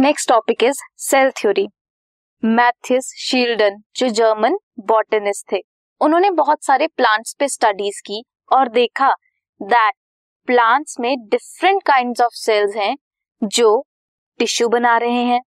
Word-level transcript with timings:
Next 0.00 0.28
topic 0.28 0.62
is 0.64 0.78
cell 0.96 1.30
theory 1.30 1.66
Matthias 2.44 3.12
Schleiden 3.18 3.76
जो 3.96 4.08
German 4.08 4.56
botanist 4.80 5.52
थे 5.52 5.58
उन्होंने 6.00 6.30
बहुत 6.30 6.64
सारे 6.64 6.86
प्लांट्स 6.86 7.34
पे 7.38 7.48
स्टडीज़ 7.48 8.00
की 8.06 8.24
और 8.52 8.68
देखा 8.68 9.10
दैट 9.62 9.94
प्लांट्स 10.46 10.96
में 11.00 11.16
डिफरेंट 11.28 11.82
काइंड 11.82 12.20
ऑफ़ 12.20 12.34
सेल्स 12.34 12.76
हैं 12.76 12.96
जो 13.42 13.86
टिश्यू 14.38 14.68
बना 14.68 14.96
रहे 14.98 15.22
हैं। 15.24 15.40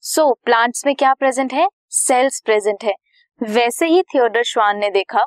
सो 0.00 0.22
so, 0.22 0.44
प्लांट्स 0.44 0.86
में 0.86 0.94
क्या 0.94 1.14
प्रेजेंट 1.14 1.52
है? 1.52 1.68
सेल्स 1.88 2.40
प्रेजेंट 2.40 2.84
है। 2.84 2.94
वैसे 3.42 3.86
ही 3.86 4.02
थियोडर 4.02 4.42
श्वान 4.42 4.78
ने 4.78 4.90
देखा 4.90 5.26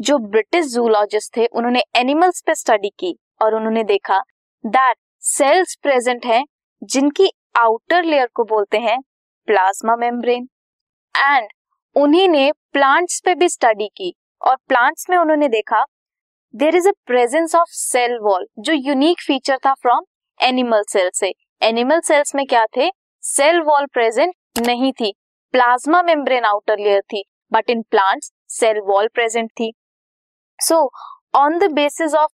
जो 0.00 0.18
ब्रिटिश 0.18 0.66
जूलॉजिस्ट 0.66 1.36
थे 1.36 1.46
उन्होंने 1.46 1.82
एनिमल्स 1.96 2.42
पे 2.46 2.54
स्टडी 2.54 2.90
की 2.98 3.18
और 3.42 3.54
उन्होंने 3.54 3.84
देखा 3.84 4.18
दैट 4.66 4.96
सेल्स 5.20 5.78
प्रेजेंट 5.82 6.26
है 6.26 6.44
जिनकी 6.82 7.30
आउटर 7.58 8.04
लेयर 8.04 8.28
को 8.34 8.44
बोलते 8.44 8.78
हैं 8.78 8.98
प्लाज्मा 9.48 9.96
मेम्ब्रेन 9.96 10.48
एंड 11.14 11.48
उन्हीं 11.96 12.28
ने 12.28 12.50
प्लांट्स 12.72 13.20
पे 13.24 13.34
भी 13.34 13.48
स्टडी 13.48 13.88
की 13.96 14.14
और 14.42 14.56
प्लांट्स 14.68 15.06
में 15.10 15.16
उन्होंने 15.16 15.48
देखा 15.48 15.84
there 16.54 16.76
is 16.76 16.88
a 16.88 16.92
presence 17.06 17.54
of 17.54 17.70
cell 17.70 18.18
wall 18.22 18.46
जो 18.58 18.72
यूनिक 18.72 19.20
फीचर 19.26 19.58
था 19.66 19.74
फ्रॉम 19.74 20.04
एनिमल 20.40 20.82
सेल 20.88 21.10
से। 21.14 21.32
एनिमल 21.62 22.00
सेल्स 22.00 22.34
में 22.34 22.44
क्या 22.46 22.64
थे? 22.76 22.90
सेल 23.24 23.60
वॉल 23.60 23.86
प्रेजेंट 23.86 24.34
नहीं 24.58 24.92
थी। 24.92 25.12
प्लाज्मा 25.54 26.02
मेम्ब्रेन 26.02 26.44
आउटर 26.44 26.78
लेयर 26.78 27.00
थी 27.02 27.22
but 27.52 27.70
in 27.70 27.82
plants 27.82 28.32
cell 28.50 28.80
wall 28.84 29.08
present 29.14 29.50
थी। 29.50 29.72
So 30.58 30.78
on 31.34 31.58
the 31.58 31.70
basis 31.72 32.14
of 32.14 32.30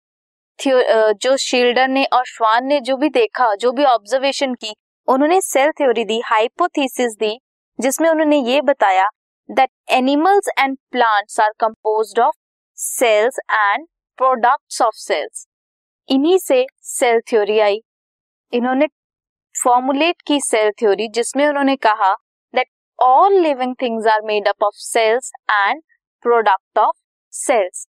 जो 0.58 1.36
शील्डर 1.36 1.88
ने 1.88 2.04
और 2.04 2.24
श्वान 2.26 2.66
ने 2.66 2.80
जो 2.80 2.96
भी 2.96 3.08
देखा, 3.08 3.54
जो 3.54 3.72
भी 3.72 3.84
ऑब्जर्वेशन 3.84 4.54
की, 4.54 4.74
उन्होंने 5.08 5.40
सेल 5.40 5.70
थ्योरी 5.70 6.04
दी 6.04 6.20
हाइपोथीसिस 6.24 7.16
दी, 7.20 7.38
जिसमें 7.78 8.08
उन्होंने 8.10 8.38
ये 8.42 8.60
बताया 8.62 9.08
that 9.48 9.70
animals 9.90 10.48
and 10.58 10.76
plants 10.92 11.40
are 11.40 11.50
composed 11.60 12.20
of 12.20 12.34
cells 12.78 13.38
and 13.50 13.86
products 14.18 14.82
of 14.82 14.94
cells 14.96 15.46
इन्हीं 16.08 16.38
से 16.38 16.64
सेल 16.82 17.20
थ्योरी 17.30 17.58
आई। 17.60 17.80
इन्होंने 18.52 18.86
फॉर्मुलेट 19.54 20.22
की 20.26 20.40
सेल 20.40 20.70
थ्योरी 20.80 21.08
जिसमें 21.08 21.46
उन्होंने 21.48 21.76
कहा 21.76 22.12
that 22.54 22.68
all 22.98 23.38
living 23.40 23.74
things 23.82 24.06
are 24.06 24.22
made 24.24 24.48
up 24.48 24.64
of 24.64 24.74
cells 24.76 25.32
and 25.50 25.82
product 26.24 26.78
of 26.78 26.96
cells 27.32 27.86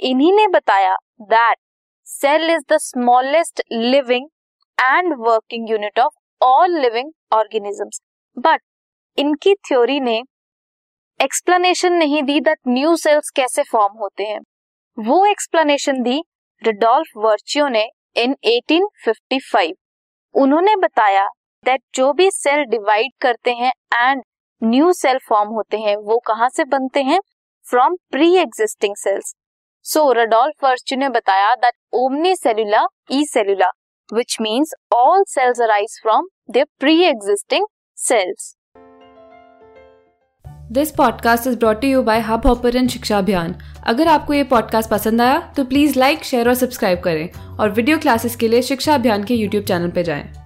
इन्हीं 0.00 0.32
ने 0.32 0.46
बताया 0.48 0.96
that 1.22 1.58
cell 2.08 2.50
is 2.50 2.62
the 2.68 2.76
smallest 2.78 3.62
living 3.72 4.28
and 4.78 5.14
working 5.18 5.70
unit 5.70 5.98
of 5.98 6.12
all 6.40 6.78
living 6.80 7.10
organisms 7.32 8.00
but 8.36 8.60
इनकी 9.18 9.54
theory 9.68 9.98
ने 10.00 10.16
explanation 11.20 11.92
नहीं 11.92 12.22
दी 12.22 12.40
दैट 12.40 12.58
न्यू 12.68 12.94
सेल्स 12.96 13.30
कैसे 13.30 13.62
form 13.62 13.98
होते 13.98 14.24
हैं। 14.24 14.40
वो 14.98 15.24
एक्सप्लेनेशन 15.26 16.02
दी 16.02 16.22
रिडोल्फ 16.62 17.16
वर्चियो 17.16 17.68
ने 17.68 17.84
इन 18.16 18.36
1855 18.44 19.72
उन्होंने 20.34 20.76
बताया 20.76 21.26
दैट 21.64 21.82
जो 21.94 22.12
भी 22.12 22.30
सेल 22.30 22.64
डिवाइड 22.70 23.12
करते 23.20 23.54
हैं 23.54 23.72
एंड 23.94 24.22
न्यू 24.62 24.92
सेल 24.92 25.18
फॉर्म 25.18 25.50
होते 25.50 25.76
हैं, 25.76 25.96
वो 25.96 26.18
कहाँ 26.18 26.48
से 26.48 26.64
बनते 26.66 27.02
हैं? 27.02 27.20
From 27.66 27.96
pre 28.10 28.34
existing 28.36 28.94
cells 28.96 29.34
so 29.86 30.00
Rudolf 30.12 30.64
Virchow 30.64 30.98
ने 30.98 31.08
बताया 31.08 31.54
दैट 31.54 31.74
ओमनी 31.92 32.34
सेलुला 32.36 32.86
ई 33.12 33.24
सेलुला 33.24 33.68
which 34.14 34.36
means 34.40 34.72
all 34.92 35.22
cells 35.28 35.60
arise 35.60 35.98
from 36.02 36.26
the 36.50 36.64
pre 36.80 37.02
existing 37.02 37.66
cells 37.98 38.54
this 40.72 40.90
podcast 40.90 41.46
is 41.46 41.58
brought 41.58 41.84
you 41.84 42.02
by 42.02 42.20
Hubhopper 42.46 42.86
Shiksha 42.86 43.18
Abhiyan 43.18 43.54
अगर 43.86 44.08
आपको 44.08 44.34
ये 44.34 44.42
पॉडकास्ट 44.44 44.90
पसंद 44.90 45.20
आया 45.20 45.38
तो 45.56 45.64
प्लीज़ 45.64 45.98
लाइक 45.98 46.24
शेयर 46.24 46.48
और 46.48 46.54
सब्सक्राइब 46.54 47.00
करें 47.00 47.56
और 47.58 47.70
वीडियो 47.70 47.98
क्लासेस 47.98 48.36
के 48.36 48.48
लिए 48.48 48.62
शिक्षा 48.62 48.94
अभियान 48.94 49.24
के 49.24 49.34
यूट्यूब 49.34 49.64
चैनल 49.64 49.90
पर 49.90 50.02
जाएँ। 50.02 50.45